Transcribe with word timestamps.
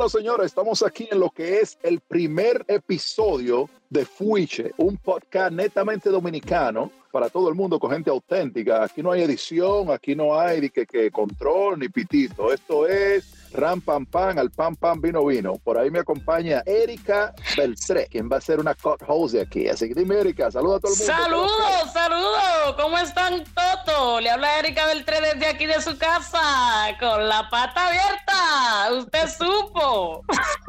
Bueno, 0.00 0.08
señores, 0.08 0.46
estamos 0.46 0.82
aquí 0.82 1.06
en 1.10 1.20
lo 1.20 1.28
que 1.28 1.60
es 1.60 1.76
el 1.82 2.00
primer 2.00 2.64
episodio 2.68 3.68
de 3.90 4.04
Fuiche, 4.04 4.72
un 4.76 4.96
podcast 4.96 5.52
netamente 5.52 6.10
dominicano 6.10 6.92
para 7.10 7.28
todo 7.28 7.48
el 7.48 7.56
mundo 7.56 7.80
con 7.80 7.90
gente 7.90 8.08
auténtica. 8.08 8.84
Aquí 8.84 9.02
no 9.02 9.10
hay 9.10 9.22
edición, 9.22 9.90
aquí 9.90 10.14
no 10.14 10.38
hay 10.38 10.70
que, 10.70 10.86
que 10.86 11.10
control 11.10 11.80
ni 11.80 11.88
pitito. 11.88 12.52
Esto 12.52 12.86
es 12.86 13.52
ram 13.52 13.80
pam 13.80 14.06
pam, 14.06 14.38
al 14.38 14.50
pam 14.50 14.76
pam 14.76 15.00
vino 15.00 15.26
vino. 15.26 15.56
Por 15.56 15.76
ahí 15.76 15.90
me 15.90 15.98
acompaña 15.98 16.62
Erika 16.64 17.34
Beltré, 17.56 18.06
quien 18.06 18.30
va 18.30 18.36
a 18.36 18.40
ser 18.40 18.60
una 18.60 18.76
cut 18.76 19.02
host 19.06 19.34
de 19.34 19.40
aquí. 19.40 19.68
Así 19.68 19.88
que 19.88 19.94
dime, 19.94 20.20
Erika, 20.20 20.52
saluda 20.52 20.76
a 20.76 20.80
todo 20.80 20.92
el 20.92 20.98
mundo. 20.98 21.12
Saludos, 21.12 21.92
saludos. 21.92 22.76
¿Cómo 22.80 22.96
están, 22.98 23.42
Toto? 23.44 24.20
Le 24.20 24.30
habla 24.30 24.60
Erika 24.60 24.86
Beltré 24.86 25.20
desde 25.20 25.46
aquí 25.46 25.66
de 25.66 25.82
su 25.82 25.98
casa, 25.98 26.96
con 27.00 27.28
la 27.28 27.50
pata 27.50 27.88
abierta. 27.88 29.00
Usted 29.00 29.28
supo. 29.28 30.24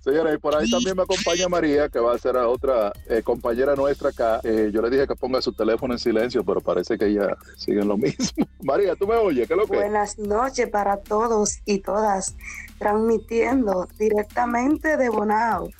Señora, 0.00 0.34
y 0.34 0.38
por 0.38 0.56
ahí 0.56 0.70
también 0.70 0.96
me 0.96 1.02
acompaña 1.02 1.48
María, 1.48 1.88
que 1.88 1.98
va 1.98 2.14
a 2.14 2.18
ser 2.18 2.36
a 2.36 2.48
otra 2.48 2.92
eh, 3.08 3.22
compañera 3.22 3.74
nuestra 3.74 4.10
acá. 4.10 4.40
Eh, 4.44 4.70
yo 4.72 4.82
le 4.82 4.90
dije 4.90 5.06
que 5.06 5.16
ponga 5.16 5.42
su 5.42 5.52
teléfono 5.52 5.94
en 5.94 5.98
silencio, 5.98 6.44
pero 6.44 6.60
parece 6.60 6.98
que 6.98 7.06
ella 7.06 7.36
sigue 7.56 7.80
en 7.80 7.88
lo 7.88 7.96
mismo. 7.96 8.46
María, 8.62 8.94
¿tú 8.96 9.06
me 9.06 9.16
oyes? 9.16 9.46
¿Qué 9.46 9.54
es 9.54 9.58
lo 9.58 9.66
que? 9.66 9.76
Buenas 9.76 10.18
noches 10.18 10.68
para 10.68 10.98
todos 10.98 11.58
y 11.64 11.80
todas, 11.80 12.34
transmitiendo 12.78 13.88
directamente 13.98 14.96
de 14.96 15.08
Bonao. 15.08 15.70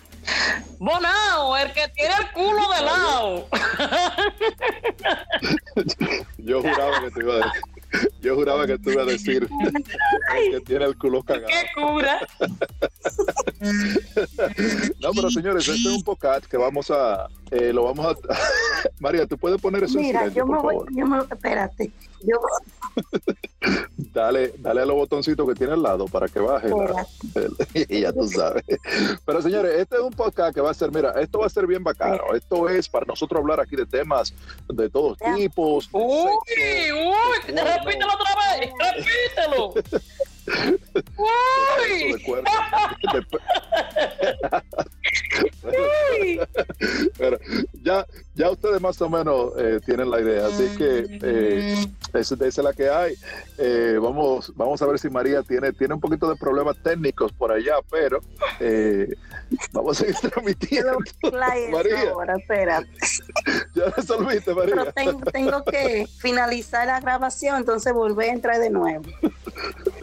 Bonao, 0.79 1.57
el 1.57 1.73
que 1.73 1.89
tiene 1.89 2.15
el 2.15 2.31
culo 2.33 2.61
de 2.75 2.83
lado. 2.83 3.49
Yo 6.39 6.61
juraba 6.61 7.01
que 7.01 7.11
te 7.11 7.21
iba 7.21 7.35
a 7.35 7.37
decir. 7.37 7.63
Yo 8.21 8.35
juraba 8.37 8.67
que 8.67 8.79
tú 8.79 8.91
ibas 8.91 9.09
a 9.09 9.11
decir 9.11 9.49
que 10.51 10.61
tiene 10.61 10.85
el 10.85 10.97
culo 10.97 11.23
cagado. 11.23 11.47
¡Qué 11.49 11.67
cura! 11.75 12.21
No, 15.01 15.11
pero 15.15 15.31
señores, 15.31 15.67
este 15.69 15.89
es 15.89 15.97
un 15.97 16.03
podcast 16.03 16.45
que 16.47 16.57
vamos 16.57 16.91
a, 16.91 17.29
eh, 17.51 17.73
lo 17.73 17.85
vamos 17.85 18.07
a... 18.07 18.15
María, 19.01 19.27
¿tú 19.27 19.37
puedes 19.39 19.61
poner 19.61 19.85
eso 19.85 19.99
Mira, 19.99 20.25
en 20.25 20.33
silencio, 20.33 20.43
yo 20.43 20.47
me 20.47 20.57
por 20.59 20.63
voy, 20.65 20.75
favor? 20.77 20.89
yo 20.97 21.07
me, 21.07 21.19
espérate, 21.19 21.93
yo, 22.23 22.37
Dale, 24.13 24.53
dale 24.59 24.83
a 24.83 24.87
los 24.87 24.97
botoncitos 24.97 25.47
que 25.49 25.55
tiene 25.55 25.73
al 25.75 25.83
lado 25.83 26.07
para 26.07 26.29
que 26.29 26.41
baje. 26.41 26.69
la- 26.69 27.07
el- 27.35 27.57
y 27.89 28.01
ya 28.01 28.13
tú 28.13 28.27
sabes. 28.29 28.65
Pero 29.25 29.43
señores, 29.43 29.79
este 29.79 29.97
es 29.97 30.03
un 30.03 30.13
podcast 30.13 30.55
que 30.55 30.61
va 30.61 30.71
a 30.71 30.75
ser, 30.75 30.91
mira, 30.93 31.13
esto 31.21 31.39
va 31.41 31.47
a 31.47 31.51
ser 31.51 31.67
bien 31.67 31.83
bacano. 31.85 32.35
Esto 32.35 32.69
es 32.69 32.89
para 32.89 33.07
nosotros 33.07 33.41
hablar 33.41 33.61
aquí 33.61 33.77
de 33.77 33.87
temas 33.87 34.35
de 34.69 34.89
todos 34.91 35.19
tipos. 35.37 35.91
de 35.93 35.99
¡Uy! 35.99 36.31
sexo, 36.47 36.97
¡Uy! 36.97 37.10
¡Repítelo 37.57 38.13
otra 38.15 38.33
vez! 38.59 38.71
¡Repítelo! 38.79 39.75
¡Uy! 41.17 42.45
Pero 47.19 47.39
ya, 47.83 48.07
ya 48.41 48.51
ustedes 48.51 48.81
más 48.81 49.01
o 49.03 49.11
menos 49.11 49.53
eh, 49.59 49.81
tienen 49.85 50.11
la 50.11 50.19
idea, 50.19 50.47
así 50.47 50.75
que 50.77 51.19
eh, 51.23 51.87
esa 52.15 52.35
esa 52.35 52.47
es 52.47 52.57
la 52.59 52.73
que 52.73 52.89
hay. 52.89 53.15
Eh, 53.59 53.99
vamos, 54.01 54.51
vamos 54.57 54.81
a 54.81 54.87
ver 54.87 54.99
si 54.99 55.11
María 55.11 55.43
tiene, 55.43 55.75
tiene 55.75 55.93
un 55.93 56.01
poquito 56.01 56.27
de 56.27 56.37
problemas 56.37 56.77
técnicos 56.83 57.33
por 57.33 57.53
allá, 57.53 57.75
pero 57.91 58.21
eh, 58.59 59.13
vamos 59.73 59.99
a 60.01 60.05
seguir 60.05 60.17
transmitiendo. 60.31 60.99
María. 61.71 62.11
ahora, 62.11 62.37
espérate. 62.37 62.89
Ya 63.75 63.85
resolviste, 63.91 64.55
María. 64.55 64.75
Pero 64.75 64.93
tengo, 64.93 65.21
tengo 65.31 65.65
que 65.65 66.07
finalizar 66.19 66.87
la 66.87 67.01
grabación, 67.01 67.57
entonces 67.59 67.93
volver 67.93 68.31
a 68.31 68.33
entrar 68.33 68.59
de 68.59 68.71
nuevo. 68.71 69.05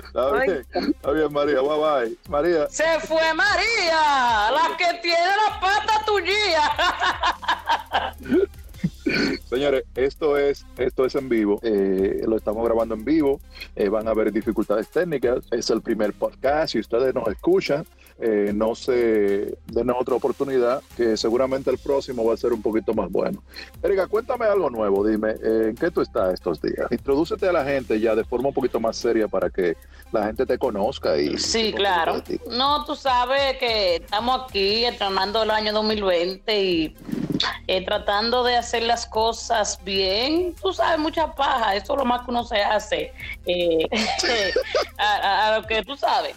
Está 0.08 0.32
bien, 0.32 0.66
está 0.96 1.12
bien, 1.12 1.34
María. 1.34 1.62
Bye 1.62 1.78
bye. 1.80 2.18
María, 2.30 2.70
¡Se 2.70 3.00
fue 3.02 3.34
María! 3.34 4.52
¡La 4.52 4.78
que 4.78 5.00
tiene 5.02 5.28
la 5.48 5.60
pata 5.60 6.06
tuya! 6.06 6.62
Señores, 9.50 9.84
esto 9.96 10.38
es, 10.38 10.66
esto 10.78 11.06
es 11.06 11.16
en 11.16 11.30
vivo, 11.30 11.60
eh, 11.64 12.22
lo 12.28 12.36
estamos 12.36 12.66
grabando 12.66 12.96
en 12.96 13.06
vivo, 13.06 13.40
eh, 13.76 13.90
van 13.90 14.08
a 14.08 14.12
haber 14.12 14.32
dificultades 14.32 14.90
técnicas, 14.90 15.46
es 15.52 15.70
el 15.70 15.82
primer 15.82 16.14
podcast, 16.14 16.74
si 16.74 16.80
ustedes 16.80 17.14
nos 17.14 17.28
escuchan, 17.28 17.86
eh, 18.20 18.52
no 18.54 18.76
se 18.76 19.58
den 19.68 19.90
otra 19.92 20.16
oportunidad, 20.16 20.82
que 20.96 21.16
seguramente 21.18 21.70
el 21.70 21.78
próximo 21.78 22.26
va 22.26 22.34
a 22.34 22.38
ser 22.38 22.52
un 22.52 22.62
poquito 22.62 22.94
más 22.94 23.10
bueno. 23.12 23.44
Erika, 23.82 24.08
cuéntame 24.08 24.46
algo 24.46 24.70
nuevo, 24.70 25.08
dime, 25.08 25.36
¿en 25.42 25.76
qué 25.76 25.92
tú 25.92 26.02
estás 26.02 26.34
estos 26.34 26.62
días? 26.62 26.92
Introdúcete 26.92 27.48
a 27.48 27.54
la 27.54 27.64
gente 27.64 28.00
ya 28.00 28.16
de 28.16 28.24
forma 28.24 28.50
un 28.50 28.54
poquito 28.54 28.80
más 28.80 28.98
seria 28.98 29.28
para 29.28 29.50
que 29.50 29.78
la 30.12 30.26
gente 30.26 30.46
te 30.46 30.58
conozca 30.58 31.18
y... 31.18 31.38
Sí, 31.38 31.72
claro. 31.74 32.22
No, 32.50 32.84
tú 32.86 32.96
sabes 32.96 33.58
que 33.58 33.98
estamos 33.98 34.42
aquí 34.50 34.84
estrenando 34.86 35.44
el 35.44 35.52
año 35.52 35.72
2020 35.74 36.64
y 36.64 36.96
eh, 37.68 37.84
tratando 37.86 38.44
de 38.44 38.56
hacer 38.56 38.84
las 38.84 39.06
cosas 39.06 39.78
bien. 39.84 40.56
Tú 40.62 40.72
sabes, 40.74 40.98
mucha 41.00 41.34
paja, 41.36 41.76
eso 41.76 41.94
es 41.94 42.00
lo 42.00 42.06
más 42.06 42.22
que 42.24 42.32
uno 42.32 42.44
se 42.44 42.64
hace. 42.64 43.14
eh, 43.46 43.88
a, 44.98 45.16
a- 45.16 45.48
a 45.56 45.60
lo 45.60 45.68
que 45.68 45.84
tú 45.84 45.96
sabes. 45.98 46.34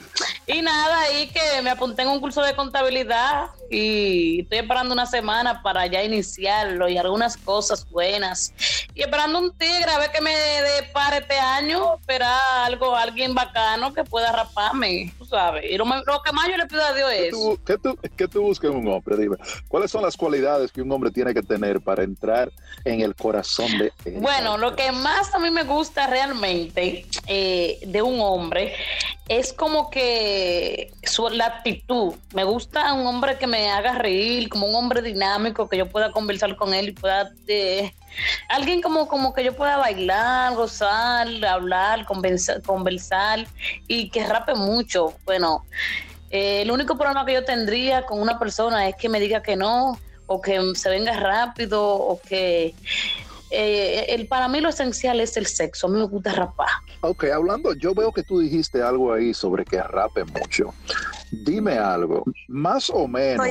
Y 0.46 0.60
nada, 0.62 1.00
ahí 1.02 1.28
que 1.28 1.62
me 1.62 1.70
apunté 1.70 2.02
en 2.02 2.08
un 2.08 2.20
curso 2.20 2.42
de 2.42 2.54
contabilidad 2.54 3.46
y 3.70 4.40
estoy 4.42 4.58
esperando 4.58 4.92
una 4.92 5.06
semana 5.06 5.62
para 5.62 5.86
ya 5.86 6.02
iniciarlo 6.02 6.88
y 6.88 6.98
algunas 6.98 7.36
cosas 7.36 7.88
buenas. 7.88 8.52
Y 8.94 9.02
esperando 9.02 9.38
un 9.38 9.56
tigre 9.56 9.90
a 9.90 9.98
ver 9.98 10.10
que 10.10 10.20
me 10.20 10.34
depare 10.80 11.18
este 11.18 11.38
año, 11.38 11.94
esperar 12.00 12.38
algo, 12.64 12.96
alguien 12.96 13.34
bacano 13.34 13.94
que 13.94 14.02
pueda 14.04 14.32
raparme, 14.32 15.14
tú 15.18 15.24
sabes. 15.24 15.64
Y 15.70 15.76
lo, 15.78 15.84
lo 15.84 16.22
que 16.22 16.32
más 16.32 16.48
yo 16.48 16.56
le 16.56 16.66
pido 16.66 16.82
a 16.84 16.92
Dios 16.92 17.08
¿Qué 17.10 17.28
es. 17.28 17.34
qué 17.64 17.78
tú- 17.78 17.98
qué 18.16 18.28
tú 18.28 18.42
buscas 18.42 18.70
en 18.72 18.76
un 18.78 18.88
hombre? 18.88 19.16
Dime, 19.16 19.36
¿cuáles 19.68 19.90
son 19.90 20.02
las 20.02 20.16
cualidades 20.16 20.72
que 20.72 20.82
un 20.82 20.90
hombre 20.90 21.10
tiene 21.10 21.32
que 21.32 21.42
tener 21.42 21.80
para 21.80 22.02
entrar 22.02 22.50
en 22.84 23.00
el 23.00 23.14
corazón 23.14 23.66
de 23.78 23.92
Erika? 24.04 24.20
Bueno, 24.20 24.58
lo 24.58 24.74
que 24.74 24.90
más 24.92 25.32
a 25.34 25.38
mí 25.38 25.50
me 25.50 25.62
gusta 25.62 26.06
realmente 26.08 27.06
eh, 27.26 27.78
de 27.86 28.02
un 28.02 28.20
hombre 28.20 28.74
es 29.28 29.52
como 29.52 29.90
que 29.90 30.92
su, 31.04 31.28
la 31.28 31.46
actitud. 31.46 32.14
Me 32.34 32.42
gusta 32.42 32.92
un 32.94 33.06
hombre 33.06 33.38
que 33.38 33.46
me 33.46 33.59
haga 33.68 33.94
reír, 33.94 34.48
como 34.48 34.66
un 34.66 34.74
hombre 34.74 35.02
dinámico, 35.02 35.68
que 35.68 35.76
yo 35.76 35.86
pueda 35.86 36.12
conversar 36.12 36.56
con 36.56 36.72
él 36.72 36.88
y 36.90 36.92
pueda... 36.92 37.30
eh, 37.46 37.92
alguien 38.48 38.80
como, 38.80 39.06
como 39.08 39.32
que 39.32 39.44
yo 39.44 39.54
pueda 39.54 39.76
bailar, 39.76 40.54
gozar, 40.54 41.26
hablar, 41.44 42.04
convencer- 42.06 42.62
conversar 42.64 43.46
y 43.86 44.10
que 44.10 44.24
rape 44.26 44.54
mucho. 44.54 45.14
Bueno, 45.24 45.64
eh, 46.30 46.62
el 46.62 46.70
único 46.70 46.96
problema 46.96 47.24
que 47.26 47.34
yo 47.34 47.44
tendría 47.44 48.06
con 48.06 48.20
una 48.20 48.38
persona 48.38 48.88
es 48.88 48.96
que 48.96 49.08
me 49.08 49.20
diga 49.20 49.42
que 49.42 49.56
no, 49.56 49.98
o 50.26 50.40
que 50.40 50.60
se 50.74 50.88
venga 50.88 51.12
rápido, 51.12 51.84
o 51.84 52.20
que 52.20 52.74
eh, 53.50 54.06
el, 54.10 54.28
para 54.28 54.46
mí 54.46 54.60
lo 54.60 54.68
esencial 54.68 55.20
es 55.20 55.36
el 55.36 55.46
sexo. 55.46 55.88
A 55.88 55.90
mí 55.90 55.98
me 55.98 56.06
gusta 56.06 56.32
rapar. 56.32 56.68
Ok, 57.00 57.24
hablando, 57.34 57.74
yo 57.74 57.94
veo 57.94 58.12
que 58.12 58.22
tú 58.22 58.38
dijiste 58.38 58.82
algo 58.82 59.12
ahí 59.12 59.34
sobre 59.34 59.64
que 59.64 59.82
rape 59.82 60.24
mucho. 60.24 60.72
Dime 61.30 61.78
algo, 61.78 62.24
más 62.48 62.90
o 62.90 63.06
menos, 63.06 63.46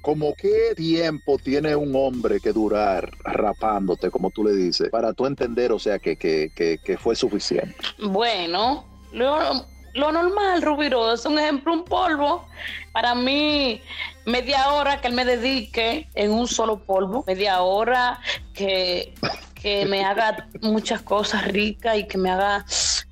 como 0.00 0.34
qué 0.34 0.74
tiempo 0.76 1.38
tiene 1.38 1.76
un 1.76 1.94
hombre 1.94 2.40
que 2.40 2.52
durar 2.52 3.10
rapándote, 3.24 4.10
como 4.10 4.30
tú 4.30 4.44
le 4.44 4.52
dices, 4.52 4.88
para 4.90 5.12
tú 5.12 5.26
entender, 5.26 5.72
o 5.72 5.78
sea, 5.78 5.98
que, 5.98 6.16
que, 6.16 6.50
que, 6.54 6.78
que 6.82 6.96
fue 6.96 7.14
suficiente. 7.14 7.76
Bueno, 7.98 8.86
lo, 9.12 9.66
lo 9.94 10.12
normal, 10.12 10.62
Rubiro, 10.62 11.12
es 11.12 11.24
un 11.26 11.38
ejemplo, 11.38 11.72
un 11.72 11.84
polvo. 11.84 12.46
Para 12.92 13.14
mí, 13.14 13.80
media 14.24 14.70
hora 14.70 15.00
que 15.00 15.08
él 15.08 15.14
me 15.14 15.24
dedique 15.24 16.08
en 16.14 16.30
un 16.30 16.46
solo 16.46 16.78
polvo, 16.78 17.24
media 17.26 17.60
hora 17.62 18.20
que, 18.54 19.14
que 19.54 19.86
me 19.86 20.04
haga 20.04 20.48
muchas 20.62 21.02
cosas 21.02 21.48
ricas 21.48 21.96
y 21.98 22.06
que 22.06 22.18
me 22.18 22.30
haga, 22.30 22.64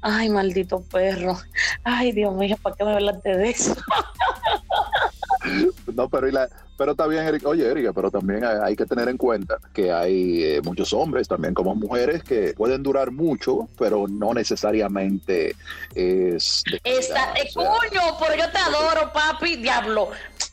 ay, 0.07 0.31
maldito 0.31 0.83
perro, 0.83 1.37
ay, 1.83 2.13
Dios 2.13 2.35
mío, 2.35 2.57
¿para 2.63 2.77
qué 2.77 2.85
me 2.85 2.93
hablaste 2.93 3.37
de 3.37 3.51
eso? 3.51 3.75
No, 5.95 6.09
pero, 6.09 6.29
y 6.29 6.33
la, 6.33 6.49
pero 6.77 6.93
está 6.93 7.07
bien, 7.07 7.25
Erika. 7.25 7.49
Oye, 7.49 7.65
Erika, 7.71 7.93
pero 7.93 8.11
también 8.11 8.45
hay, 8.45 8.57
hay 8.63 8.77
que 8.77 8.85
tener 8.85 9.09
en 9.09 9.17
cuenta 9.17 9.59
que 9.73 9.93
hay 9.93 10.43
eh, 10.43 10.61
muchos 10.63 10.93
hombres, 10.93 11.29
también 11.29 11.55
como 11.55 11.75
mujeres, 11.75 12.23
que 12.23 12.53
pueden 12.55 12.83
durar 12.83 13.11
mucho, 13.11 13.69
pero 13.79 14.07
no 14.09 14.35
necesariamente 14.35 15.55
es... 15.95 16.63
de 16.71 16.81
calidad, 16.81 17.01
Esta, 17.01 17.33
eh, 17.35 17.49
o 17.49 17.53
sea, 17.53 17.65
coño, 17.65 18.19
pero 18.21 18.37
yo 18.37 18.51
te 18.51 18.59
adoro, 18.59 19.13
papi, 19.13 19.57
diablo. 19.57 20.11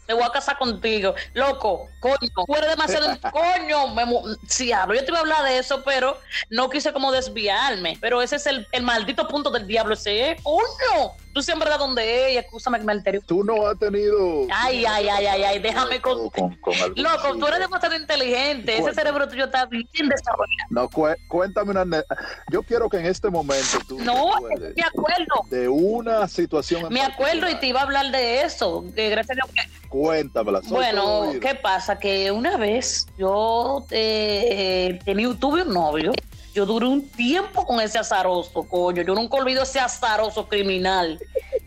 me 0.08 0.14
voy 0.14 0.24
a 0.24 0.30
casar 0.30 0.58
contigo. 0.58 1.14
Loco, 1.34 1.90
coño, 2.04 2.58
eres 2.58 2.70
demasiado 2.70 3.08
coño. 3.32 3.88
Me, 3.96 4.06
sí, 4.48 4.72
hablo, 4.74 4.96
yo 4.96 5.06
te 5.06 5.12
iba 5.12 5.20
a 5.20 5.22
hablar 5.22 5.44
de 5.44 5.58
eso, 5.58 5.82
pero 5.84 6.18
no 6.50 6.70
quise 6.70 6.92
como 6.92 7.12
desviarme. 7.12 7.98
Pero 8.02 8.22
ese 8.22 8.36
es 8.36 8.46
el, 8.46 8.68
el 8.74 8.84
maldito 8.84 9.28
punto 9.28 9.50
del 9.50 9.66
diablo, 9.66 9.94
ese 9.94 10.32
es, 10.32 10.42
coño. 10.42 11.14
Tú 11.34 11.42
siempre 11.42 11.68
da 11.68 11.80
donde 11.80 12.38
es, 12.38 12.46
y 12.46 12.48
que 12.48 12.70
me. 12.70 13.20
Tú 13.22 13.44
no 13.44 13.66
has 13.66 13.80
tenido. 13.80 14.46
Ay, 14.52 14.86
ay, 14.86 15.10
ay, 15.10 15.26
ay, 15.26 15.44
ay, 15.44 15.60
déjame 15.60 16.00
con. 16.00 16.30
con, 16.30 16.56
con 16.58 16.74
Loco, 16.96 17.36
tú 17.40 17.48
eres 17.48 17.60
demasiado 17.60 17.96
inteligente. 17.96 18.78
Ese 18.78 18.94
cerebro 18.94 19.28
tuyo 19.28 19.46
está 19.46 19.66
bien 19.66 19.88
desarrollado. 19.92 20.70
No, 20.70 20.90
cuéntame 21.28 21.72
una. 21.72 22.04
Yo 22.52 22.62
quiero 22.62 22.88
que 22.88 22.98
en 22.98 23.08
este 23.08 23.32
momento 23.32 23.80
tú. 23.88 24.00
No, 24.00 24.32
me 24.76 24.84
acuerdo. 24.84 25.46
De 25.50 25.68
una 25.68 26.28
situación. 26.28 26.94
Me 26.94 27.02
acuerdo 27.02 27.50
y 27.50 27.56
te 27.56 27.68
iba 27.68 27.80
a 27.80 27.84
hablar 27.84 28.12
de 28.12 28.44
eso. 28.44 28.84
De 28.86 29.10
gracias 29.10 29.38
a 29.40 29.48
Dios. 29.48 29.68
Cuéntamela. 29.90 30.62
Bueno, 30.66 31.34
¿qué 31.42 31.56
pasa? 31.56 31.93
Que 32.00 32.32
una 32.32 32.58
vez 32.58 33.08
yo 33.18 33.86
eh, 33.92 35.00
tenía, 35.06 35.34
tuve 35.40 35.64
un 35.64 35.74
novio 35.74 36.14
yo 36.54 36.68
duré 36.68 36.86
un 36.86 37.10
tiempo 37.10 37.66
con 37.66 37.82
ese 37.82 37.98
azaroso, 37.98 38.64
coño. 38.64 39.02
Yo 39.02 39.16
nunca 39.16 39.38
olvido 39.38 39.64
ese 39.64 39.80
azaroso 39.80 40.48
criminal. 40.48 41.20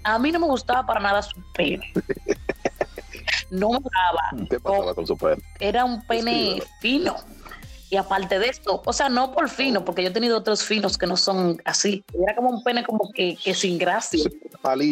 A 0.05 0.19
mí 0.19 0.31
no 0.31 0.39
me 0.39 0.47
gustaba 0.47 0.87
para 0.87 1.01
nada 1.01 1.23
su 1.23 1.43
pene. 1.53 1.93
No 3.51 3.71
me 3.71 3.79
gustaba. 3.79 4.47
¿Qué 4.51 4.59
pasaba 4.59 4.95
con 4.95 5.07
su 5.07 5.17
pene? 5.17 5.43
Era 5.61 5.85
un 5.85 6.05
pene 6.05 6.61
fino. 6.81 7.17
Y 7.89 7.97
aparte 7.97 8.39
de 8.39 8.49
esto, 8.49 8.83
o 8.85 8.93
sea, 8.93 9.09
no 9.09 9.33
por 9.33 9.49
fino, 9.49 9.85
porque 9.85 10.03
yo 10.03 10.09
he 10.09 10.13
tenido 10.13 10.39
otros 10.39 10.65
finos 10.65 10.99
que 10.99 11.07
no 11.07 11.17
son 11.17 11.61
así. 11.65 12.05
Era 12.21 12.35
como 12.35 12.51
un 12.51 12.65
pene 12.65 12.85
como 12.85 13.13
que, 13.13 13.37
que 13.43 13.55
sin 13.55 13.79
gracia. 13.79 14.29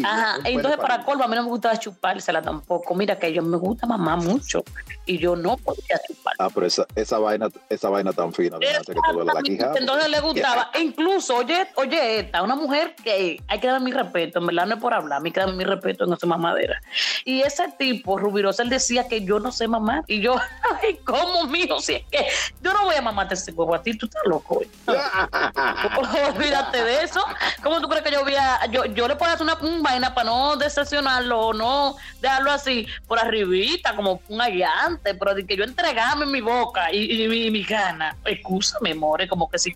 Ajá. 0.05 0.38
Entonces, 0.44 0.79
para 0.79 1.05
colmo, 1.05 1.25
a 1.25 1.29
mí 1.29 1.35
no 1.35 1.43
me 1.43 1.49
gustaba 1.49 1.76
chupársela 1.76 2.41
tampoco. 2.41 2.94
Mira 2.94 3.19
que 3.19 3.32
yo 3.32 3.43
me 3.43 3.56
gusta 3.56 3.87
mamá 3.87 4.17
mucho 4.17 4.62
y 5.06 5.19
yo 5.19 5.35
no 5.35 5.56
podía 5.56 6.00
chupar. 6.06 6.35
Ah, 6.38 6.49
pero 6.55 6.67
esa, 6.67 6.87
esa 6.94 7.19
vaina, 7.19 7.49
esa 7.69 7.88
vaina 7.88 8.12
tan 8.12 8.32
fina, 8.32 8.58
que 8.61 8.67
te 8.67 8.94
la 8.94 9.43
quijada. 9.43 9.75
Entonces 9.76 10.11
le 10.11 10.20
gustaba. 10.20 10.70
Incluso, 10.81 11.37
oye, 11.37 11.67
oye, 11.75 12.20
esta, 12.20 12.43
una 12.43 12.55
mujer 12.55 12.94
que 13.02 13.43
hay 13.49 13.61
que 13.61 13.67
darme 13.67 13.87
mi 13.87 13.93
respeto, 13.93 14.38
en 14.38 14.46
verdad 14.46 14.67
no 14.67 14.75
es 14.75 14.81
por 14.81 14.94
hablar, 14.94 15.20
hay 15.25 15.32
que 15.32 15.41
darme 15.41 15.56
mi 15.56 15.64
respeto 15.64 16.05
en 16.05 16.12
esa 16.12 16.26
mamadera. 16.26 16.81
Y 17.25 17.41
ese 17.41 17.69
tipo, 17.76 18.19
Rubirosa, 18.19 18.62
él 18.62 18.69
decía 18.69 19.08
que 19.08 19.25
yo 19.25 19.41
no 19.41 19.50
sé 19.50 19.67
mamá. 19.67 20.05
Y 20.06 20.20
yo, 20.20 20.37
ay, 20.82 20.99
¿cómo 21.05 21.46
mío? 21.46 21.81
Si 21.81 21.94
es 21.94 22.05
que 22.11 22.26
yo 22.62 22.73
no 22.73 22.83
voy 22.84 22.94
a 22.96 23.02
mamarte 23.02 23.34
ese 23.34 23.52
huevo 23.52 23.75
a 23.75 23.82
ti, 23.82 23.96
tú 23.96 24.06
estás 24.06 24.22
loco. 24.26 24.60
Olvídate 26.34 26.84
de 26.84 27.02
eso. 27.02 27.25
¿Cómo 27.62 27.81
tú 27.81 27.88
crees 27.88 28.04
que 28.04 28.12
yo 28.12 28.22
voy 28.22 28.34
a, 28.34 28.66
yo, 28.66 28.84
yo 28.86 29.08
le 29.08 29.16
puedo 29.16 29.32
hacer 29.32 29.44
una 29.44 29.58
vaina 29.81 30.14
para 30.14 30.31
no 30.31 30.56
decepcionarlo 30.56 31.38
o 31.38 31.52
no 31.52 31.96
dejarlo 32.20 32.50
así 32.52 32.86
por 33.06 33.19
arribita, 33.19 33.94
como 33.96 34.20
un 34.28 34.40
allante, 34.40 35.14
pero 35.14 35.34
de 35.34 35.46
que 35.46 35.56
yo 35.56 35.64
entregame 35.64 36.26
mi 36.26 36.40
boca 36.40 36.92
y, 36.92 37.25
y, 37.25 37.50
mi 37.50 37.64
gana, 37.64 38.16
excúsame, 38.25 38.94
more, 38.94 39.28
como 39.28 39.48
que 39.48 39.58
si 39.58 39.75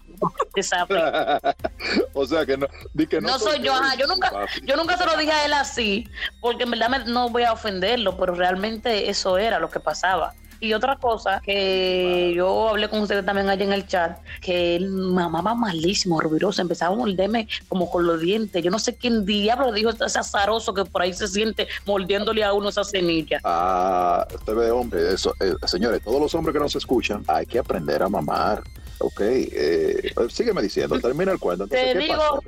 o 2.15 2.27
sea 2.27 2.45
que 2.45 2.57
no, 2.57 2.67
que 3.09 3.21
no, 3.21 3.39
soy 3.39 3.61
yo, 3.61 3.73
yo 3.97 4.07
nunca, 4.07 4.33
yo 4.65 4.77
nunca 4.77 4.97
se 4.97 5.07
lo 5.07 5.17
dije 5.17 5.33
a 5.33 5.45
él 5.45 5.53
así, 5.53 6.09
porque 6.41 6.65
en 6.65 6.71
verdad 6.73 7.05
no 7.07 7.29
voy 7.29 7.45
a 7.45 7.53
ofenderlo, 7.53 8.17
pero 8.17 8.35
realmente 8.35 9.09
eso 9.09 9.39
era 9.39 9.59
lo 9.59 9.71
que 9.71 9.81
pasaba. 9.81 10.35
Y 10.61 10.73
otra 10.73 10.97
cosa 10.97 11.41
que 11.45 12.33
yo 12.37 12.71
hablé 12.71 12.89
con 12.89 13.01
usted 13.01 13.25
también 13.25 13.49
allá 13.49 13.65
en 13.65 13.73
el 13.73 13.87
chat, 13.87 14.19
que 14.41 14.77
él 14.77 14.89
mamaba 14.91 15.55
malísimo, 15.55 16.21
rubiroso, 16.21 16.61
empezaba 16.63 16.95
a 16.95 16.99
morderme 16.99 17.49
como 17.69 17.91
con 17.91 18.07
los 18.07 18.21
dientes. 18.21 18.63
Yo 18.63 18.71
no 18.71 18.79
sé 18.79 18.97
quién 18.97 19.25
diablo 19.25 19.73
dijo 19.73 19.91
ese 19.91 20.19
azaroso 20.19 20.75
que 20.75 20.85
por 20.85 21.03
ahí 21.03 21.13
se 21.13 21.29
siente 21.29 21.69
mordiéndole 21.87 22.43
a 22.43 22.53
uno 22.53 22.71
esa 22.71 22.85
semilla. 22.85 23.41
Ah, 23.45 24.27
usted 24.35 24.55
ve, 24.55 24.71
hombre, 24.71 25.15
eso, 25.15 25.33
eh, 25.41 25.55
señores, 25.67 26.03
todos 26.03 26.21
los 26.21 26.35
hombres 26.35 26.53
que 26.53 26.61
nos 26.61 26.75
escuchan, 26.75 27.23
hay 27.29 27.47
que 27.47 27.59
aprender 27.59 28.03
a 28.03 28.09
mamar. 28.09 28.63
Ok, 29.01 29.21
eh, 29.21 30.13
sígueme 30.29 30.61
diciendo, 30.61 30.99
termina 30.99 31.31
el 31.31 31.39
cuento. 31.39 31.69
Te 31.69 31.97
digo, 31.97 32.43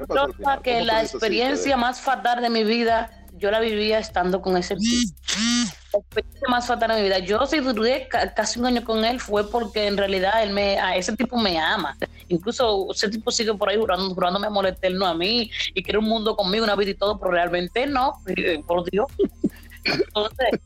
que 0.65 0.83
la 0.83 1.03
experiencia 1.03 1.77
más 1.77 2.01
fatal 2.01 2.43
de 2.43 2.51
mi 2.51 2.65
vida, 2.65 3.25
yo 3.39 3.53
la 3.53 3.61
vivía 3.61 4.01
estando 4.01 4.43
con 4.43 4.57
ese 4.57 4.75
tipo 4.75 5.13
experiencia 5.99 6.49
más 6.49 6.67
fatal 6.67 6.91
de 6.91 6.97
mi 6.97 7.03
vida. 7.03 7.19
Yo 7.19 7.45
si 7.47 7.61
duré 7.61 8.09
casi 8.09 8.59
un 8.59 8.67
año 8.67 8.85
con 8.85 9.05
él 9.05 9.21
fue 9.21 9.51
porque 9.51 9.87
en 9.87 9.97
realidad 9.97 10.43
él 10.43 10.51
me, 10.51 10.79
a 10.79 10.97
ese 10.97 11.17
tipo 11.17 11.37
me 11.37 11.59
ama. 11.59 11.97
Incluso 12.29 12.89
ese 12.93 13.09
tipo 13.09 13.31
sigue 13.31 13.55
por 13.55 13.69
ahí 13.69 13.77
jurando, 13.77 14.15
jurándome 14.15 14.47
amor 14.47 14.67
eterno 14.67 15.07
a 15.07 15.15
mí 15.15 15.51
y 15.75 15.83
quiere 15.83 15.99
un 15.99 16.07
mundo 16.07 16.37
conmigo, 16.37 16.65
una 16.65 16.77
vida 16.77 16.91
y 16.91 16.95
todo, 16.95 17.19
pero 17.19 17.33
realmente 17.33 17.87
no, 17.87 18.15
eh, 18.27 18.63
por 18.67 18.89
Dios. 18.91 19.07
Entonces, 19.85 20.61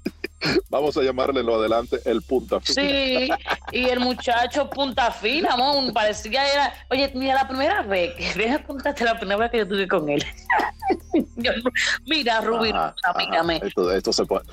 Vamos 0.69 0.97
a 0.97 1.03
llamarle 1.03 1.43
lo 1.43 1.57
adelante 1.57 2.01
el 2.05 2.23
punta 2.23 2.61
fina. 2.61 2.83
Sí, 2.83 3.31
y 3.73 3.85
el 3.89 4.01
muchacho 4.01 4.69
punta 4.71 5.11
fina, 5.11 5.55
amor, 5.55 5.93
parecía 5.93 6.53
era. 6.53 6.75
Oye, 6.91 7.11
mira, 7.15 7.35
la 7.35 7.49
primera 7.49 7.83
vez, 7.83 8.15
que 8.15 8.35
deja 8.39 8.63
contarte 8.63 9.05
la 9.05 9.19
primera 9.19 9.39
vez 9.39 9.51
que 9.51 9.57
yo 9.59 9.63
estuve 9.65 9.89
con 9.89 10.09
él. 10.09 10.25
mira, 12.07 12.41
Rubí, 12.41 12.73
amígame. 13.05 13.61
Esto, 13.63 13.93
esto, 13.93 14.13
se 14.13 14.25
pone, 14.25 14.45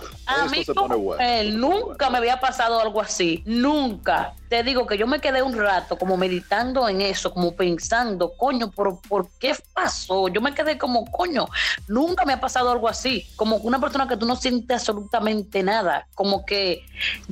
esto 0.55 0.63
se 0.65 0.73
pone 0.73 0.95
bueno. 0.95 1.23
Él 1.23 1.59
nunca 1.59 2.09
me 2.09 2.17
había 2.17 2.39
pasado 2.39 2.79
algo 2.79 3.01
así, 3.01 3.43
nunca. 3.45 4.33
Te 4.51 4.63
digo 4.63 4.85
que 4.85 4.97
yo 4.97 5.07
me 5.07 5.21
quedé 5.21 5.41
un 5.41 5.57
rato 5.57 5.97
como 5.97 6.17
meditando 6.17 6.89
en 6.89 6.99
eso, 6.99 7.33
como 7.33 7.55
pensando, 7.55 8.33
coño, 8.35 8.69
¿por, 8.69 8.99
¿por 8.99 9.29
qué 9.39 9.55
pasó? 9.73 10.27
Yo 10.27 10.41
me 10.41 10.53
quedé 10.53 10.77
como, 10.77 11.09
coño, 11.09 11.47
nunca 11.87 12.25
me 12.25 12.33
ha 12.33 12.41
pasado 12.41 12.69
algo 12.69 12.89
así, 12.89 13.25
como 13.37 13.55
una 13.55 13.79
persona 13.79 14.09
que 14.09 14.17
tú 14.17 14.25
no 14.25 14.35
sientes 14.35 14.77
absolutamente 14.77 15.63
nada 15.63 16.05
como 16.15 16.45
que 16.45 16.83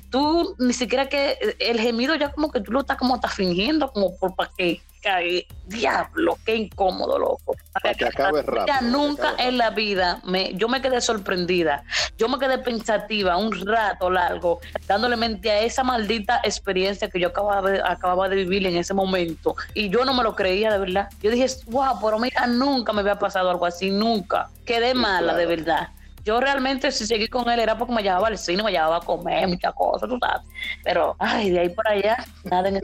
tú 0.09 0.55
ni 0.59 0.71
siquiera 0.71 1.09
que 1.09 1.37
el 1.59 1.81
gemido 1.81 2.15
ya 2.15 2.31
como 2.31 2.53
que 2.53 2.61
tú 2.61 2.71
lo 2.71 2.79
estás 2.79 2.95
como 2.95 3.15
estás 3.15 3.33
fingiendo, 3.33 3.91
como 3.91 4.15
por 4.15 4.33
para 4.33 4.51
que 4.57 4.81
cae, 5.01 5.47
diablo, 5.65 6.37
qué 6.45 6.55
incómodo, 6.55 7.17
loco. 7.17 7.55
Para 7.73 7.93
que 7.93 8.05
acabe 8.05 8.41
rápido. 8.41 8.81
nunca 8.81 9.35
en 9.37 9.57
la 9.57 9.69
vida 9.69 10.21
me, 10.25 10.53
yo 10.55 10.67
me 10.67 10.81
quedé 10.81 11.01
sorprendida, 11.01 11.83
yo 12.17 12.27
me 12.27 12.37
quedé 12.37 12.57
pensativa 12.57 13.37
un 13.37 13.65
rato 13.65 14.09
largo, 14.09 14.59
dándole 14.87 15.15
mente 15.15 15.51
a 15.51 15.59
esa 15.61 15.83
maldita 15.83 16.41
experiencia 16.43 17.09
que 17.09 17.19
yo 17.19 17.29
acababa 17.29 17.69
de, 17.69 17.81
acababa 17.81 18.29
de 18.29 18.37
vivir 18.37 18.65
en 18.67 18.77
ese 18.77 18.93
momento. 18.93 19.55
Y 19.73 19.89
yo 19.89 20.05
no 20.05 20.13
me 20.13 20.23
lo 20.23 20.35
creía, 20.35 20.71
de 20.71 20.79
verdad. 20.79 21.09
Yo 21.21 21.31
dije, 21.31 21.47
wow, 21.67 21.99
pero 22.01 22.19
mira, 22.19 22.47
nunca 22.47 22.93
me 22.93 23.01
había 23.01 23.17
pasado 23.17 23.49
algo 23.49 23.65
así, 23.65 23.91
nunca. 23.91 24.49
Quedé 24.65 24.93
mala, 24.93 25.35
de 25.35 25.45
verdad. 25.45 25.89
Yo 26.25 26.39
realmente 26.39 26.91
si 26.91 27.05
seguí 27.05 27.27
con 27.27 27.49
él 27.49 27.59
era 27.59 27.77
porque 27.77 27.93
me 27.93 28.03
llevaba 28.03 28.27
al 28.27 28.37
cine, 28.37 28.61
me 28.61 28.71
llevaba 28.71 28.97
a 28.97 29.01
comer, 29.01 29.47
muchas 29.47 29.73
cosas, 29.73 30.09
tú 30.09 30.17
sabes. 30.19 30.41
Pero, 30.83 31.15
ay, 31.17 31.49
de 31.49 31.59
ahí 31.61 31.69
por 31.69 31.87
allá, 31.87 32.17
nada 32.43 32.69
en 32.69 32.81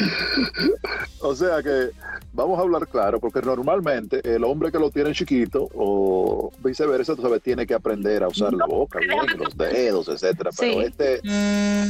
O 1.22 1.34
sea 1.34 1.62
que 1.62 1.90
vamos 2.32 2.58
a 2.58 2.62
hablar 2.62 2.88
claro, 2.88 3.20
porque 3.20 3.42
normalmente 3.42 4.20
el 4.24 4.42
hombre 4.44 4.72
que 4.72 4.78
lo 4.78 4.90
tiene 4.90 5.12
chiquito 5.12 5.68
o 5.74 6.50
viceversa, 6.64 7.14
tú 7.14 7.22
sabes, 7.22 7.42
tiene 7.42 7.66
que 7.66 7.74
aprender 7.74 8.22
a 8.22 8.28
usar 8.28 8.54
la 8.54 8.64
boca, 8.64 8.98
los 9.36 9.56
dedos, 9.56 10.08
etcétera. 10.08 10.50
Pero 10.58 10.80
este, 10.80 11.20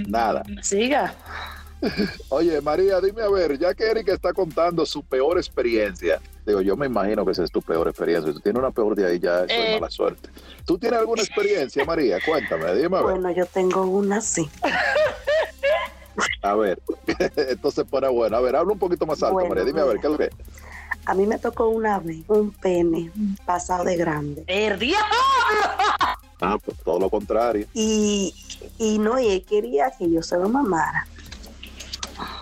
nada. 0.08 0.42
Siga. 0.62 1.14
Oye, 2.28 2.60
María, 2.60 3.00
dime 3.00 3.22
a 3.22 3.28
ver, 3.28 3.58
ya 3.58 3.74
que 3.74 3.84
Erika 3.84 4.12
está 4.12 4.32
contando 4.32 4.84
su 4.84 5.02
peor 5.02 5.38
experiencia, 5.38 6.20
digo, 6.46 6.60
yo 6.60 6.76
me 6.76 6.86
imagino 6.86 7.24
que 7.24 7.32
esa 7.32 7.44
es 7.44 7.50
tu 7.50 7.62
peor 7.62 7.88
experiencia. 7.88 8.30
Si 8.32 8.34
tú 8.34 8.40
tienes 8.40 8.60
una 8.60 8.70
peor 8.70 8.94
de 8.94 9.06
ahí, 9.06 9.18
ya 9.18 9.44
es 9.44 9.50
eh. 9.50 9.74
mala 9.74 9.90
suerte. 9.90 10.28
¿Tú 10.66 10.78
tienes 10.78 10.98
alguna 10.98 11.22
experiencia, 11.22 11.84
María? 11.84 12.18
Cuéntame, 12.24 12.74
dime 12.74 12.96
a 12.96 13.02
ver. 13.02 13.12
Bueno, 13.12 13.30
yo 13.30 13.46
tengo 13.46 13.86
una, 13.86 14.20
sí. 14.20 14.48
A 16.42 16.54
ver, 16.54 16.80
entonces 17.36 17.84
para 17.84 18.08
bueno. 18.08 18.36
A 18.36 18.40
ver, 18.40 18.56
habla 18.56 18.72
un 18.72 18.78
poquito 18.78 19.06
más 19.06 19.22
alto, 19.22 19.46
María. 19.48 19.64
Dime 19.64 19.80
a 19.80 19.84
ver, 19.84 19.98
¿qué 19.98 20.06
es 20.06 20.12
lo 20.12 20.18
que 20.18 20.30
A 21.06 21.14
mí 21.14 21.26
me 21.26 21.38
tocó 21.38 21.68
una 21.68 21.98
vez 21.98 22.22
un 22.28 22.50
pene 22.50 23.10
pasado 23.44 23.84
de 23.84 23.96
grande. 23.96 24.44
¡El 24.46 24.78
diablo! 24.78 25.16
Ah, 26.40 26.58
pues 26.64 26.78
todo 26.78 26.98
lo 26.98 27.10
contrario. 27.10 27.66
Y, 27.74 28.34
y 28.78 28.98
no, 28.98 29.20
y 29.20 29.28
él 29.28 29.44
quería 29.44 29.90
que 29.90 30.10
yo 30.10 30.22
se 30.22 30.36
lo 30.38 30.48
mamara. 30.48 31.06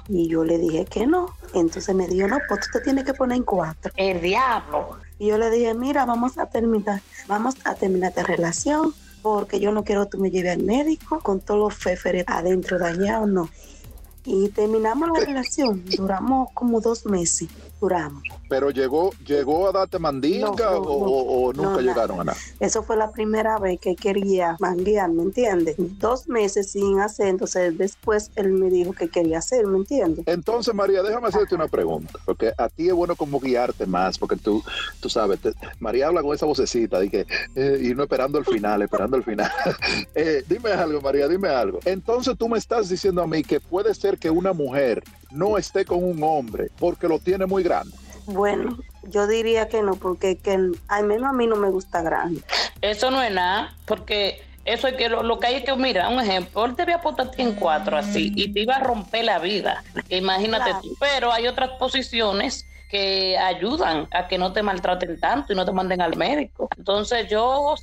Y 0.08 0.28
yo 0.28 0.44
le 0.44 0.58
dije 0.58 0.84
que 0.84 1.06
no. 1.06 1.34
Entonces 1.54 1.94
me 1.94 2.06
dijo, 2.06 2.28
no, 2.28 2.38
pues 2.48 2.60
tú 2.60 2.78
te 2.78 2.84
tienes 2.84 3.04
que 3.04 3.14
poner 3.14 3.38
en 3.38 3.44
cuatro. 3.44 3.92
El 3.96 4.20
diablo. 4.20 4.98
Y 5.18 5.28
yo 5.28 5.38
le 5.38 5.50
dije, 5.50 5.74
mira, 5.74 6.04
vamos 6.04 6.38
a 6.38 6.46
terminar, 6.46 7.00
vamos 7.26 7.56
a 7.64 7.74
terminar 7.74 8.10
esta 8.10 8.22
relación 8.22 8.94
porque 9.22 9.60
yo 9.60 9.72
no 9.72 9.84
quiero 9.84 10.04
que 10.04 10.10
tú 10.10 10.18
me 10.18 10.30
lleves 10.30 10.56
al 10.56 10.62
médico 10.62 11.20
con 11.20 11.40
todos 11.40 11.60
los 11.60 11.74
feferes 11.74 12.24
adentro 12.26 12.78
dañados, 12.78 13.28
no. 13.28 13.48
Y 14.24 14.48
terminamos 14.50 15.08
la 15.12 15.24
relación, 15.24 15.84
duramos 15.96 16.48
como 16.52 16.80
dos 16.80 17.06
meses. 17.06 17.48
Duramos. 17.80 18.22
Pero 18.48 18.70
llegó, 18.70 19.10
llegó 19.26 19.68
a 19.68 19.72
darte 19.72 19.98
mandinga 19.98 20.48
No, 20.48 20.56
no, 20.56 20.80
o, 20.80 21.52
nunca 21.52 21.80
llegaron 21.80 22.20
a 22.20 22.24
nada. 22.24 22.38
Eso 22.60 22.82
fue 22.82 22.96
la 22.96 23.10
primera 23.10 23.58
vez 23.58 23.78
que 23.80 23.94
quería 23.94 24.56
manguear, 24.60 25.10
¿me 25.10 25.22
entiendes? 25.22 25.76
Dos 25.78 26.28
meses 26.28 26.72
sin 26.72 27.00
hacer, 27.00 27.28
entonces 27.28 27.76
después 27.76 28.30
él 28.36 28.52
me 28.52 28.70
dijo 28.70 28.92
que 28.92 29.08
quería 29.08 29.38
hacer, 29.38 29.66
¿me 29.66 29.78
entiendes? 29.78 30.24
Entonces, 30.26 30.74
María, 30.74 31.02
déjame 31.02 31.28
hacerte 31.28 31.54
una 31.54 31.68
pregunta, 31.68 32.18
porque 32.24 32.52
a 32.56 32.68
ti 32.68 32.88
es 32.88 32.94
bueno 32.94 33.16
como 33.16 33.38
guiarte 33.40 33.86
más, 33.86 34.18
porque 34.18 34.36
tú, 34.36 34.62
tú 35.00 35.08
sabes, 35.08 35.40
te- 35.40 35.52
María 35.78 36.08
habla 36.08 36.22
con 36.22 36.34
esa 36.34 36.46
vocecita 36.46 36.98
de 37.00 37.10
que, 37.10 37.26
eh, 37.54 37.80
y 37.82 37.94
no 37.94 38.02
esperando 38.04 38.38
el 38.38 38.44
final, 38.44 38.82
esperando 38.82 39.16
el 39.16 39.22
final. 39.22 39.50
Eh, 40.14 40.42
dime 40.48 40.70
algo, 40.70 41.00
María, 41.00 41.28
dime 41.28 41.48
algo. 41.48 41.78
Entonces 41.84 42.36
tú 42.36 42.48
me 42.48 42.58
estás 42.58 42.88
diciendo 42.88 43.22
a 43.22 43.26
mí 43.26 43.42
que 43.42 43.60
puede 43.60 43.94
ser 43.94 44.18
que 44.18 44.30
una 44.30 44.52
mujer 44.52 45.02
no 45.30 45.58
esté 45.58 45.84
con 45.84 46.02
un 46.02 46.22
hombre 46.22 46.70
porque 46.78 47.06
lo 47.06 47.18
tiene 47.18 47.46
muy 47.46 47.62
grande. 47.68 47.96
Bueno, 48.26 48.78
yo 49.04 49.26
diría 49.26 49.68
que 49.68 49.82
no, 49.82 49.94
porque 49.94 50.36
que, 50.36 50.58
al 50.88 51.04
menos 51.04 51.30
a 51.30 51.32
mí 51.32 51.46
no 51.46 51.56
me 51.56 51.70
gusta 51.70 52.02
grande. 52.02 52.42
Eso 52.80 53.10
no 53.10 53.22
es 53.22 53.32
nada, 53.32 53.74
porque 53.86 54.42
eso 54.64 54.86
es 54.88 54.94
que 54.94 55.08
lo, 55.08 55.22
lo 55.22 55.38
que 55.38 55.46
hay 55.46 55.54
es 55.56 55.64
que, 55.64 55.74
mira, 55.76 56.08
un 56.08 56.20
ejemplo, 56.20 56.64
él 56.66 56.74
te 56.74 56.82
había 56.82 57.00
puesto 57.00 57.22
a 57.22 57.30
ti 57.30 57.42
en 57.42 57.54
cuatro 57.54 57.96
así 57.96 58.32
y 58.36 58.52
te 58.52 58.60
iba 58.60 58.76
a 58.76 58.80
romper 58.80 59.24
la 59.24 59.38
vida. 59.38 59.82
Imagínate 60.08 60.70
Claro. 60.70 60.80
tú. 60.82 60.96
Pero 61.00 61.32
hay 61.32 61.46
otras 61.46 61.70
posiciones 61.78 62.66
que 62.88 63.36
ayudan 63.38 64.08
a 64.10 64.28
que 64.28 64.38
no 64.38 64.52
te 64.52 64.62
maltraten 64.62 65.20
tanto 65.20 65.52
y 65.52 65.56
no 65.56 65.64
te 65.64 65.72
manden 65.72 66.00
al 66.00 66.16
médico. 66.16 66.68
Entonces 66.76 67.28
yo, 67.28 67.74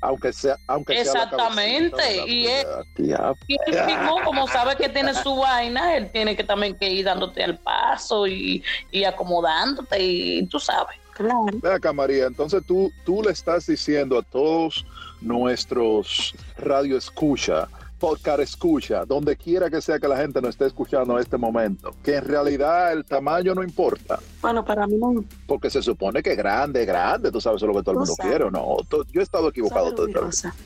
Aunque 0.00 0.32
sea, 0.32 0.56
aunque 0.66 0.92
sea 1.04 1.24
Exactamente, 1.24 2.24
y 2.28 2.44
ya- 2.44 3.34
y 3.48 3.56
él 3.66 3.86
mismo, 3.86 4.20
como 4.24 4.46
sabe 4.46 4.76
que 4.76 4.88
tiene 4.88 5.12
su 5.14 5.34
vaina, 5.36 5.96
él 5.96 6.10
tiene 6.12 6.36
que 6.36 6.44
también 6.44 6.76
que 6.76 6.88
ir 6.88 7.04
dándote 7.04 7.42
al 7.42 7.58
paso 7.58 8.26
y, 8.26 8.62
y 8.92 9.04
acomodándote 9.04 10.00
y 10.00 10.46
tú 10.46 10.60
sabes. 10.60 10.96
Claro. 11.14 11.46
Ve 11.60 11.72
acá, 11.72 11.92
María, 11.92 12.26
entonces 12.26 12.62
tú, 12.64 12.92
tú 13.04 13.22
le 13.24 13.32
estás 13.32 13.66
diciendo 13.66 14.16
a 14.18 14.22
todos 14.22 14.86
nuestros 15.20 16.32
radio 16.56 16.96
escucha, 16.96 17.68
podcast 17.98 18.40
escucha, 18.40 19.04
donde 19.04 19.36
quiera 19.36 19.68
que 19.68 19.80
sea 19.80 19.98
que 19.98 20.08
la 20.08 20.16
gente 20.16 20.40
nos 20.40 20.50
esté 20.50 20.66
escuchando 20.66 21.14
en 21.14 21.20
este 21.20 21.36
momento, 21.36 21.94
que 22.02 22.16
en 22.16 22.24
realidad 22.24 22.92
el 22.92 23.04
tamaño 23.04 23.54
no 23.54 23.62
importa, 23.62 24.18
Bueno, 24.40 24.64
para 24.64 24.86
mí 24.86 24.96
no. 24.96 25.24
porque 25.46 25.68
se 25.70 25.82
supone 25.82 26.22
que 26.22 26.34
grande, 26.34 26.84
grande, 26.84 27.30
tú 27.30 27.40
sabes 27.40 27.60
es 27.62 27.66
lo 27.68 27.74
que 27.74 27.80
todo 27.82 27.92
el 27.92 27.98
mundo 27.98 28.14
sabes. 28.16 28.30
quiere, 28.30 28.44
¿o 28.44 28.50
¿no? 28.50 28.76
Yo 29.12 29.20
he 29.20 29.24
estado 29.24 29.48
equivocado 29.48 29.86
¿Sabes, 29.90 29.96
todo 29.96 30.06
el 30.06 30.12
tiempo. 30.12 30.56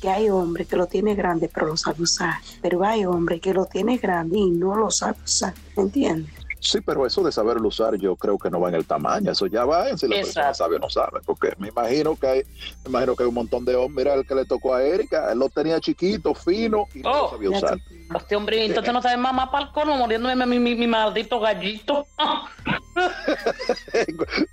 Que 0.00 0.08
hay 0.10 0.30
hombres 0.30 0.68
que 0.68 0.76
lo 0.76 0.86
tiene 0.86 1.14
grande 1.16 1.50
pero 1.52 1.66
lo 1.66 1.76
sabe 1.76 2.02
usar. 2.02 2.34
Pero 2.62 2.84
hay 2.84 3.04
hombres 3.04 3.40
que 3.40 3.52
lo 3.52 3.66
tiene 3.66 3.98
grande 3.98 4.38
y 4.38 4.50
no 4.50 4.76
lo 4.76 4.90
sabe 4.90 5.16
usar. 5.24 5.52
¿Me 5.76 5.82
entiendes? 5.82 6.32
Sí, 6.60 6.80
pero 6.80 7.06
eso 7.06 7.22
de 7.22 7.32
saberlo 7.32 7.68
usar 7.68 7.96
yo 7.96 8.16
creo 8.16 8.38
que 8.38 8.50
no 8.50 8.60
va 8.60 8.68
en 8.68 8.74
el 8.74 8.86
tamaño, 8.86 9.30
eso 9.32 9.46
ya 9.46 9.64
va 9.64 9.88
en 9.88 9.98
si 9.98 10.06
la 10.08 10.16
persona 10.16 10.48
Exacto. 10.48 10.64
sabe 10.64 10.76
o 10.76 10.78
no 10.80 10.90
sabe, 10.90 11.20
porque 11.24 11.52
me 11.58 11.68
imagino 11.68 12.16
que 12.16 12.26
hay, 12.26 12.42
me 12.84 12.90
imagino 12.90 13.16
que 13.16 13.22
hay 13.22 13.28
un 13.28 13.34
montón 13.34 13.64
de 13.64 13.74
hombres, 13.76 14.04
mira 14.06 14.14
el 14.14 14.26
que 14.26 14.34
le 14.34 14.44
tocó 14.44 14.74
a 14.74 14.82
Erika, 14.82 15.32
él 15.32 15.38
lo 15.38 15.48
tenía 15.48 15.80
chiquito, 15.80 16.34
fino 16.34 16.86
y 16.94 17.00
no 17.00 17.10
lo 17.10 17.24
Oh, 17.24 17.30
sabía 17.30 17.50
usar. 17.50 17.78
te- 17.78 18.16
Este 18.18 18.36
hombre, 18.36 18.64
entonces 18.64 18.92
no 18.92 19.02
sabe 19.02 19.16
mamá 19.16 19.50
para 19.50 19.66
el 19.66 19.72
colmo, 19.72 19.96
muriéndome 19.96 20.46
mi, 20.46 20.58
mi, 20.58 20.74
mi 20.74 20.86
maldito 20.86 21.40
gallito. 21.40 22.06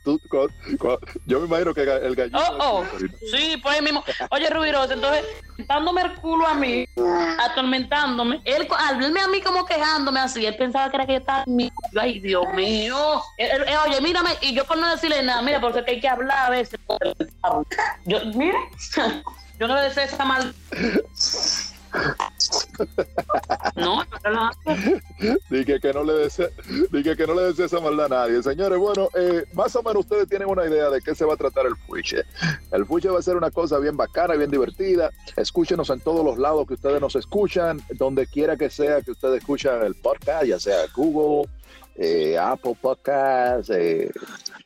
Tú, 0.04 0.20
cu- 0.30 0.50
yo 1.26 1.40
me 1.40 1.48
imagino 1.48 1.74
que 1.74 1.82
el 1.82 2.16
gallito. 2.16 2.38
Oh, 2.60 2.82
oh. 2.82 2.86
Sí, 3.32 3.58
pues 3.62 3.76
ahí 3.76 3.82
mismo. 3.84 4.04
Oye, 4.30 4.50
Rubirosa, 4.50 4.94
entonces, 4.94 5.24
dándome 5.68 6.02
el 6.02 6.16
culo 6.16 6.48
a 6.48 6.54
mí, 6.54 6.86
atormentándome, 7.40 8.42
él 8.46 8.68
al 8.78 8.98
verme 9.00 9.20
a 9.22 9.28
mí 9.28 9.42
como 9.42 9.66
quejándome 9.66 10.20
así, 10.20 10.46
él 10.46 10.56
pensaba 10.58 10.90
que 10.90 10.98
era 10.98 11.06
que 11.06 11.14
yo 11.14 11.20
estaba 11.20 11.44
en 11.46 11.56
mi 11.56 11.72
Ay, 12.00 12.20
Dios 12.20 12.46
mío. 12.54 13.22
Él- 13.38 13.50
él- 13.52 13.64
eh, 13.68 13.78
oye, 13.88 14.02
mírame, 14.02 14.32
y 14.42 14.54
yo 14.54 14.66
por 14.66 14.78
no 14.78 14.90
decirle 14.92 15.22
nada, 15.24 15.42
mira, 15.42 15.62
porque 15.62 15.84
hay 15.88 16.00
que 16.00 16.08
hablar 16.08 16.48
a 16.48 16.50
veces. 16.50 16.80
Yo, 18.06 18.20
mira, 18.34 18.58
yo 19.60 19.68
no 19.68 19.76
le 19.76 19.82
deseo 19.82 20.04
esa 20.04 20.26
mal. 20.26 20.54
No, 23.76 24.04
no 24.26 24.52
Dije 25.50 25.80
que 25.80 25.94
no 25.94 26.04
le 26.04 26.14
desea, 26.14 26.48
dije 26.92 27.16
que 27.16 27.26
no 27.26 27.34
le 27.34 27.44
desea 27.44 27.66
esa 27.68 27.80
maldad 27.80 28.08
a 28.08 28.10
nadie. 28.28 28.44
Señores, 28.44 28.78
bueno, 28.78 29.08
eh, 29.16 29.46
más 29.54 29.74
o 29.78 29.82
menos 29.84 30.02
ustedes 30.02 30.28
tienen 30.28 30.50
una 30.50 30.66
idea 30.66 30.90
de 30.90 31.02
qué 31.02 31.16
se 31.16 31.24
va 31.24 31.36
a 31.36 31.38
tratar 31.38 31.66
el 31.66 31.76
fuche. 31.78 32.24
El 32.72 32.86
fuche 32.86 33.10
va 33.10 33.20
a 33.20 33.22
ser 33.22 33.38
una 33.38 33.50
cosa 33.52 33.80
bien 33.80 33.96
bacana, 33.96 34.36
bien 34.36 34.52
divertida. 34.52 35.10
Escúchenos 35.38 35.90
en 35.90 36.02
todos 36.02 36.26
los 36.26 36.38
lados 36.38 36.68
que 36.68 36.74
ustedes 36.74 37.00
nos 37.00 37.16
escuchan, 37.16 37.82
donde 37.92 38.28
quiera 38.28 38.58
que 38.58 38.70
sea 38.70 39.02
que 39.02 39.12
ustedes 39.12 39.38
escuchan 39.40 39.84
el 39.84 39.96
podcast, 39.96 40.46
ya 40.46 40.60
sea 40.60 40.80
Google, 40.96 41.50
eh, 41.98 42.38
Apple 42.38 42.76
Podcast, 42.82 43.70
eh, 43.72 44.12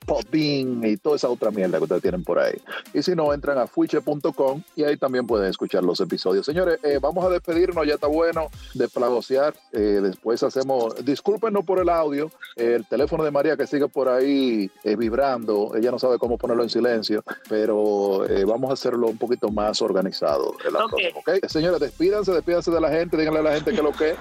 Podbean 0.05 0.83
y 0.83 0.97
toda 0.97 1.15
esa 1.17 1.29
otra 1.29 1.51
mierda 1.51 1.77
que 1.77 1.83
ustedes 1.83 2.01
tienen 2.01 2.23
por 2.23 2.39
ahí. 2.39 2.55
Y 2.93 3.03
si 3.03 3.13
no, 3.15 3.31
entran 3.33 3.57
a 3.59 3.67
fuiche.com 3.67 4.63
y 4.75 4.83
ahí 4.83 4.97
también 4.97 5.27
pueden 5.27 5.47
escuchar 5.49 5.83
los 5.83 5.99
episodios. 5.99 6.45
Señores, 6.45 6.79
eh, 6.83 6.97
vamos 6.99 7.23
a 7.23 7.29
despedirnos, 7.29 7.85
ya 7.85 7.93
está 7.95 8.07
bueno 8.07 8.47
de 8.73 8.87
plagosear. 8.87 9.53
Eh, 9.71 9.99
después 10.01 10.41
hacemos, 10.41 11.05
discúlpenos 11.05 11.63
por 11.65 11.79
el 11.79 11.89
audio, 11.89 12.31
el 12.55 12.85
teléfono 12.87 13.23
de 13.23 13.29
María 13.31 13.55
que 13.55 13.67
sigue 13.67 13.87
por 13.87 14.09
ahí 14.09 14.71
vibrando, 14.97 15.73
ella 15.75 15.91
no 15.91 15.99
sabe 15.99 16.17
cómo 16.17 16.37
ponerlo 16.37 16.63
en 16.63 16.69
silencio, 16.69 17.23
pero 17.47 18.25
vamos 18.47 18.71
a 18.71 18.73
hacerlo 18.73 19.07
un 19.07 19.17
poquito 19.17 19.49
más 19.49 19.81
organizado. 19.81 20.53
en 20.65 20.73
la 20.73 20.85
Ok. 20.85 20.89
próxima, 20.91 21.19
¿ok? 21.19 21.45
Señores, 21.47 21.79
despídanse, 21.79 22.31
despídanse 22.31 22.71
de 22.71 22.81
la 22.81 22.89
gente, 22.89 23.17
díganle 23.17 23.39
a 23.39 23.43
la 23.43 23.53
gente 23.55 23.71
que 23.73 23.81
lo 23.83 23.91
que. 23.91 24.15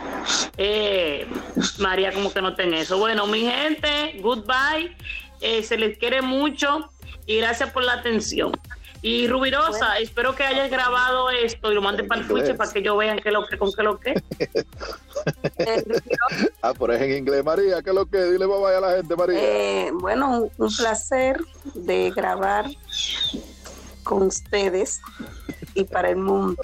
Eh, 0.58 1.26
María, 1.78 2.12
como 2.12 2.32
que 2.32 2.42
no 2.42 2.54
ten 2.54 2.74
eso. 2.80 2.98
Bueno, 2.98 3.26
mi 3.26 3.40
gente, 3.40 4.18
goodbye. 4.20 4.96
Eh, 5.40 5.62
se 5.62 5.76
les 5.78 5.98
quiere 5.98 6.20
mucho 6.22 6.90
y 7.26 7.36
gracias 7.38 7.70
por 7.70 7.84
la 7.84 7.92
atención. 7.94 8.52
Y 9.00 9.28
Rubirosa, 9.28 9.98
espero 9.98 10.34
que 10.34 10.42
hayas 10.42 10.68
grabado 10.70 11.30
esto 11.30 11.70
y 11.70 11.74
lo 11.76 11.80
mandes 11.82 12.08
para 12.08 12.22
el. 12.22 12.26
Twitch 12.26 12.56
para 12.56 12.72
que 12.72 12.82
yo 12.82 12.96
vean 12.96 13.20
qué 13.20 13.30
lo 13.30 13.46
que 13.46 13.56
con 13.56 13.72
qué 13.72 13.82
lo 13.84 14.00
que. 14.00 14.10
Eh, 15.58 15.84
Ah, 16.62 16.74
pero 16.76 16.92
es 16.94 17.02
en 17.02 17.12
inglés, 17.18 17.44
María, 17.44 17.80
¿qué 17.82 17.92
lo 17.92 18.06
que? 18.06 18.24
Dile 18.24 18.46
bye 18.46 18.58
bye 18.58 18.74
a 18.74 18.80
la 18.80 18.96
gente, 18.96 19.14
María. 19.14 19.38
eh, 19.38 19.90
bueno, 19.92 20.40
un, 20.40 20.50
un 20.58 20.76
placer 20.76 21.40
de 21.74 22.10
grabar 22.10 22.66
con 24.02 24.22
ustedes 24.24 25.00
y 25.74 25.84
para 25.84 26.10
el 26.10 26.16
mundo. 26.16 26.60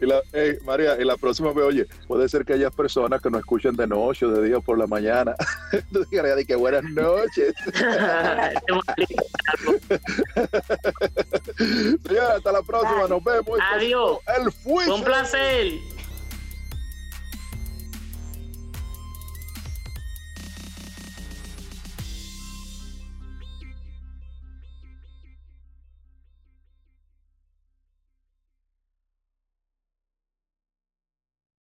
Y 0.00 0.06
la, 0.06 0.22
eh, 0.32 0.58
María, 0.64 0.96
y 1.00 1.04
la 1.04 1.16
próxima 1.16 1.52
vez, 1.52 1.64
oye, 1.64 1.86
puede 2.06 2.28
ser 2.28 2.44
que 2.44 2.52
haya 2.52 2.70
personas 2.70 3.20
que 3.20 3.30
nos 3.30 3.40
escuchen 3.40 3.74
de 3.76 3.86
noche 3.86 4.26
o 4.26 4.30
de 4.30 4.46
día 4.46 4.60
por 4.60 4.78
la 4.78 4.86
mañana. 4.86 5.34
María, 6.12 6.36
di 6.36 6.44
que 6.44 6.54
buenas 6.56 6.84
noches. 6.84 7.54
Señora, 12.06 12.34
hasta 12.36 12.52
la 12.52 12.62
próxima, 12.62 13.00
Bye. 13.00 13.08
nos 13.08 13.24
vemos. 13.24 13.58
Adiós. 13.72 14.18
El. 14.36 14.52
Fue 14.52 14.88
un 14.90 15.02
placer. 15.02 15.72